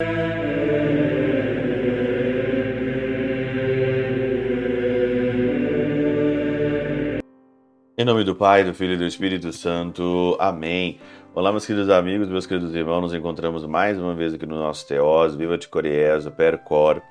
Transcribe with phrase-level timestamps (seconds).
[0.00, 0.04] Em
[8.04, 10.36] nome do Pai, do Filho e do Espírito Santo.
[10.38, 11.00] Amém.
[11.34, 13.00] Olá, meus queridos amigos, meus queridos irmãos.
[13.00, 15.34] Nos encontramos mais uma vez aqui no nosso Teós.
[15.34, 17.02] Viva de Coriezo, Percor,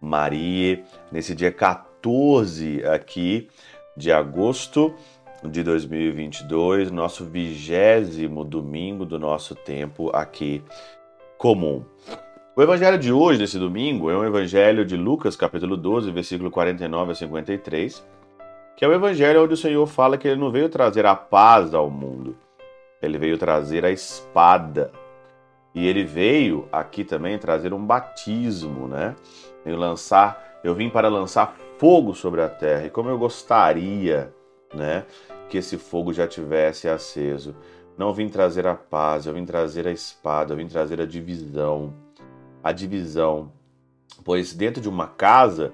[0.00, 0.82] Maria.
[1.12, 3.48] Nesse dia 14 aqui
[3.94, 4.94] de agosto
[5.44, 10.64] de 2022, nosso vigésimo domingo do nosso tempo aqui
[11.36, 11.84] comum.
[12.56, 17.12] O evangelho de hoje, desse domingo, é um evangelho de Lucas, capítulo 12, versículo 49
[17.12, 18.04] a 53,
[18.76, 21.72] que é o evangelho onde o Senhor fala que ele não veio trazer a paz
[21.72, 22.36] ao mundo,
[23.00, 24.90] ele veio trazer a espada.
[25.72, 29.14] E ele veio aqui também trazer um batismo, né?
[29.64, 32.86] Veio lançar, eu vim para lançar fogo sobre a terra.
[32.86, 34.34] E como eu gostaria,
[34.74, 35.04] né,
[35.48, 37.54] que esse fogo já tivesse aceso.
[37.96, 41.94] Não vim trazer a paz, eu vim trazer a espada, eu vim trazer a divisão.
[42.62, 43.52] A divisão.
[44.24, 45.72] Pois dentro de uma casa,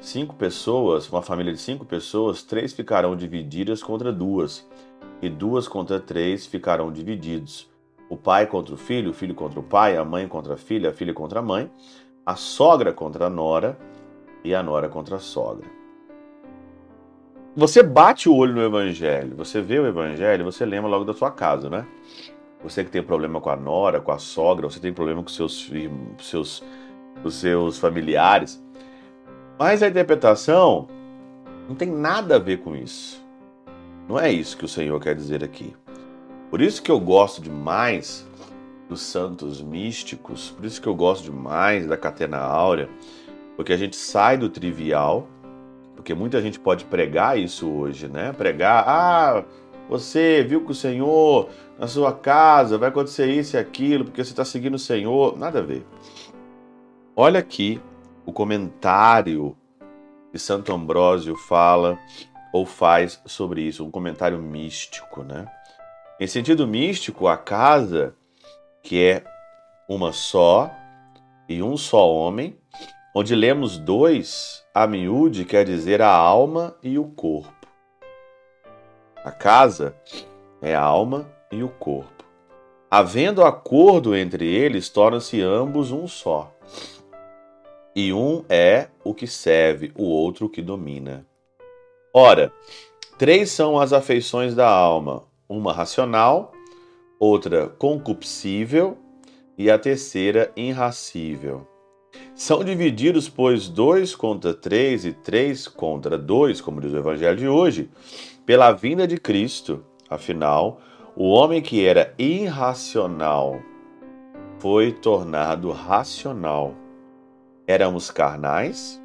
[0.00, 4.66] cinco pessoas, uma família de cinco pessoas, três ficarão divididas contra duas,
[5.20, 7.70] e duas contra três ficarão divididos.
[8.08, 10.90] O pai contra o filho, o filho contra o pai, a mãe contra a filha,
[10.90, 11.70] a filha contra a mãe,
[12.26, 13.78] a sogra contra a nora
[14.44, 15.66] e a nora contra a sogra.
[17.54, 21.30] Você bate o olho no evangelho, você vê o evangelho, você lembra logo da sua
[21.30, 21.86] casa, né?
[22.62, 25.70] Você que tem problema com a nora, com a sogra, você tem problema com seus
[26.20, 26.62] seus
[27.24, 28.62] os seus familiares.
[29.58, 30.88] Mas a interpretação
[31.68, 33.22] não tem nada a ver com isso.
[34.08, 35.74] Não é isso que o Senhor quer dizer aqui.
[36.50, 38.28] Por isso que eu gosto demais
[38.88, 42.88] dos santos místicos, por isso que eu gosto demais da catena áurea,
[43.56, 45.28] porque a gente sai do trivial
[46.02, 48.32] porque muita gente pode pregar isso hoje, né?
[48.32, 49.44] Pregar, ah,
[49.92, 54.30] você viu que o Senhor na sua casa vai acontecer isso e aquilo, porque você
[54.30, 55.38] está seguindo o Senhor.
[55.38, 55.86] Nada a ver.
[57.14, 57.78] Olha aqui
[58.24, 59.54] o comentário
[60.30, 61.98] que Santo Ambrósio fala
[62.54, 65.46] ou faz sobre isso, um comentário místico, né?
[66.18, 68.14] Em sentido místico, a casa,
[68.82, 69.24] que é
[69.86, 70.70] uma só
[71.46, 72.56] e um só homem,
[73.14, 77.61] onde lemos dois, a miúde quer dizer a alma e o corpo.
[79.24, 79.94] A casa
[80.60, 82.24] é a alma e o corpo.
[82.90, 86.52] Havendo acordo entre eles, tornam-se ambos um só.
[87.94, 91.24] E um é o que serve, o outro o que domina.
[92.12, 92.52] Ora,
[93.16, 96.52] três são as afeições da alma: uma racional,
[97.18, 98.98] outra concupiscível
[99.56, 101.71] e a terceira irracível.
[102.34, 107.46] São divididos, pois, dois contra três e três contra dois, como diz o Evangelho de
[107.46, 107.90] hoje,
[108.46, 109.84] pela vinda de Cristo.
[110.08, 110.80] Afinal,
[111.14, 113.60] o homem que era irracional
[114.58, 116.74] foi tornado racional.
[117.66, 119.00] Éramos carnais,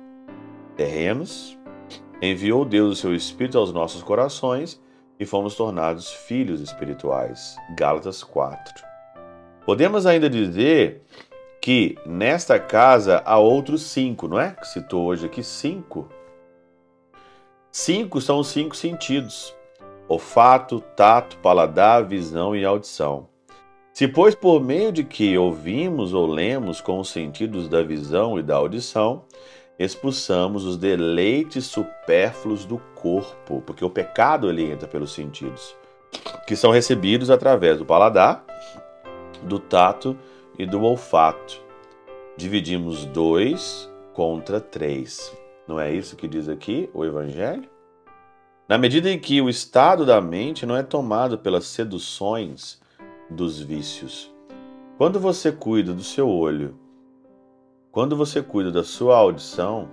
[0.78, 1.58] terrenos,
[2.22, 4.82] enviou Deus o seu Espírito aos nossos corações
[5.20, 7.58] e fomos tornados filhos espirituais.
[7.78, 8.86] Gálatas 4.
[9.66, 11.04] Podemos ainda dizer
[11.68, 14.52] que nesta casa há outros cinco, não é?
[14.52, 16.08] Que citou hoje aqui cinco.
[17.70, 19.54] Cinco são os cinco sentidos:
[20.08, 23.28] olfato, tato, paladar, visão e audição.
[23.92, 28.42] Se, pois, por meio de que ouvimos ou lemos com os sentidos da visão e
[28.42, 29.26] da audição,
[29.78, 35.76] expulsamos os deleites supérfluos do corpo, porque o pecado ele entra pelos sentidos,
[36.48, 38.46] que são recebidos através do paladar,
[39.44, 40.18] do tato
[40.58, 41.62] e do olfato.
[42.36, 45.36] Dividimos dois contra três.
[45.68, 47.70] Não é isso que diz aqui o Evangelho?
[48.68, 52.82] Na medida em que o estado da mente não é tomado pelas seduções
[53.30, 54.34] dos vícios.
[54.98, 56.76] Quando você cuida do seu olho,
[57.92, 59.90] quando você cuida da sua audição,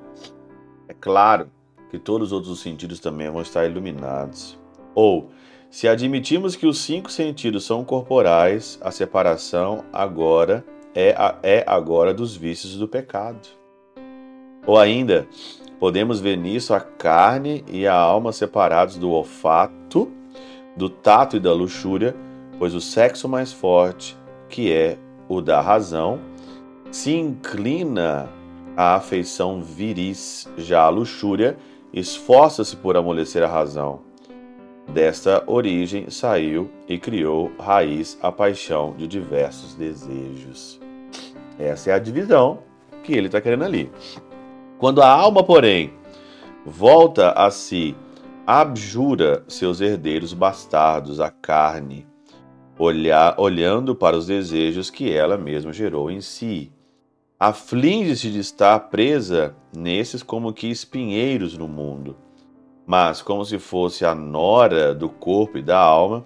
[0.89, 1.51] é claro
[1.91, 4.59] que todos os outros sentidos também vão estar iluminados.
[4.95, 5.31] Ou,
[5.75, 10.65] se admitimos que os cinco sentidos são corporais, a separação agora
[10.95, 13.41] é, é agora dos vícios do pecado.
[14.65, 15.27] Ou ainda,
[15.81, 20.13] podemos ver nisso a carne e a alma separados do olfato,
[20.77, 22.15] do tato e da luxúria,
[22.57, 24.17] pois o sexo mais forte,
[24.49, 24.97] que é
[25.29, 26.21] o da razão,
[26.93, 28.29] se inclina
[28.77, 31.57] à afeição viris, já a luxúria
[31.93, 34.14] esforça-se por amolecer a razão.
[34.89, 40.81] Desta origem saiu e criou raiz a paixão de diversos desejos.
[41.59, 42.61] Essa é a divisão
[43.03, 43.91] que ele está querendo ali.
[44.79, 45.93] Quando a alma, porém,
[46.65, 47.97] volta a si,
[48.47, 52.07] abjura seus herdeiros bastardos, a carne,
[52.79, 56.71] olhar, olhando para os desejos que ela mesma gerou em si.
[57.39, 62.17] aflige-se de estar presa nesses como que espinheiros no mundo.
[62.87, 66.25] Mas, como se fosse a nora do corpo e da alma,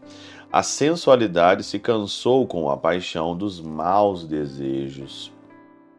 [0.50, 5.32] a sensualidade se cansou com a paixão dos maus desejos.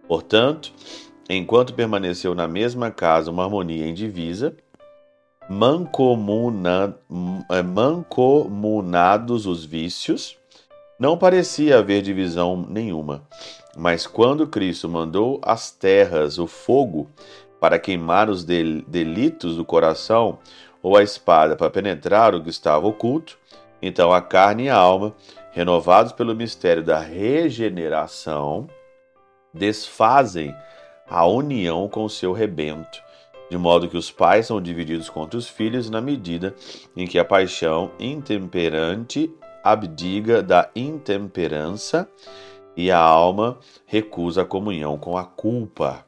[0.07, 0.73] Portanto,
[1.29, 4.57] enquanto permaneceu na mesma casa uma harmonia indivisa,
[5.50, 6.97] mancomuna,
[7.51, 10.38] é, mancomunados os vícios,
[11.00, 13.23] não parecia haver divisão nenhuma.
[13.77, 17.07] Mas quando Cristo mandou às terras o fogo
[17.59, 20.39] para queimar os delitos do coração,
[20.81, 23.38] ou a espada para penetrar o que estava oculto,
[23.81, 25.13] então a carne e a alma,
[25.51, 28.67] renovados pelo mistério da regeneração,
[29.53, 30.56] desfazem
[31.09, 33.01] a união com o seu rebento,
[33.50, 36.55] de modo que os pais são divididos contra os filhos na medida
[36.95, 39.33] em que a paixão intemperante
[39.63, 42.07] abdiga da intemperança
[42.75, 46.05] e a alma recusa a comunhão com a culpa.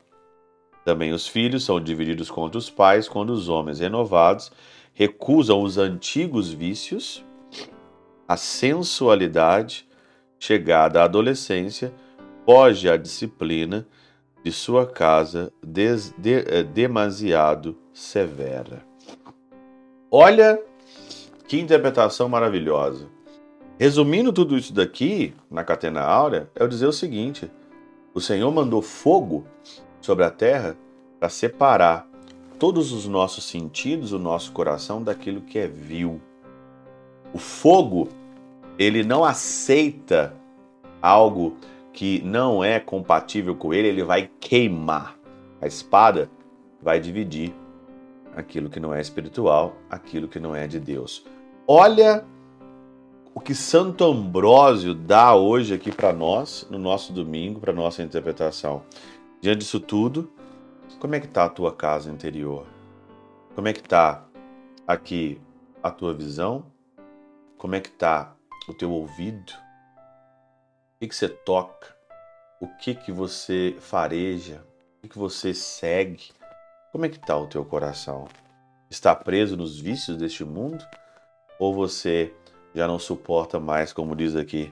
[0.91, 4.51] Também os filhos são divididos contra os pais quando os homens renovados
[4.93, 7.23] recusam os antigos vícios,
[8.27, 9.87] a sensualidade,
[10.37, 11.93] chegada à adolescência,
[12.45, 13.87] foge à disciplina
[14.43, 18.85] de sua casa des, de, é, demasiado severa.
[20.11, 20.61] Olha
[21.47, 23.07] que interpretação maravilhosa.
[23.79, 27.49] Resumindo tudo isso daqui, na catena áurea, é eu dizer o seguinte:
[28.13, 29.47] o Senhor mandou fogo
[30.01, 30.75] sobre a terra
[31.19, 32.07] para separar
[32.59, 36.19] todos os nossos sentidos, o nosso coração, daquilo que é vil.
[37.33, 38.09] O fogo,
[38.77, 40.33] ele não aceita
[41.01, 41.55] algo
[41.93, 45.15] que não é compatível com ele, ele vai queimar.
[45.61, 46.29] A espada
[46.81, 47.53] vai dividir
[48.35, 51.25] aquilo que não é espiritual, aquilo que não é de Deus.
[51.67, 52.25] Olha
[53.33, 58.83] o que Santo Ambrósio dá hoje aqui para nós, no nosso domingo, para nossa interpretação.
[59.41, 60.31] Diante disso tudo,
[60.99, 62.67] como é que está a tua casa interior?
[63.55, 64.23] Como é que está
[64.87, 65.41] aqui
[65.81, 66.71] a tua visão?
[67.57, 68.35] Como é que está
[68.69, 69.51] o teu ouvido?
[71.01, 71.95] que, que você toca,
[72.59, 74.63] o que, que você fareja,
[74.97, 76.31] o que, que você segue.
[76.91, 78.27] Como é que está o teu coração?
[78.87, 80.85] Está preso nos vícios deste mundo?
[81.57, 82.31] Ou você
[82.75, 84.71] já não suporta mais, como diz aqui,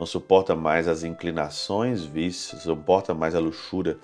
[0.00, 3.98] não suporta mais as inclinações vícios, não suporta mais a luxúria,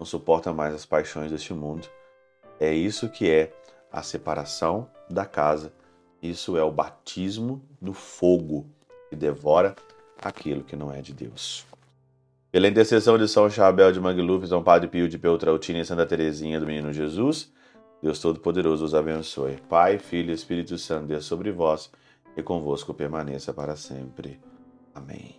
[0.00, 1.86] não suporta mais as paixões deste mundo?
[2.58, 3.52] É isso que é
[3.92, 5.70] a separação da casa.
[6.22, 8.64] Isso é o batismo no fogo
[9.10, 9.76] que devora
[10.22, 11.66] aquilo que não é de Deus.
[12.50, 16.58] Pela intercessão de São Chabel de Mangluf, São Padre Pio de Peltrautina e Santa Teresinha
[16.58, 17.52] do Menino Jesus,
[18.02, 19.58] Deus Todo-Poderoso os abençoe.
[19.68, 21.90] Pai, Filho e Espírito Santo, Deus sobre vós
[22.34, 24.40] e convosco permaneça para sempre.
[24.94, 25.34] Amém.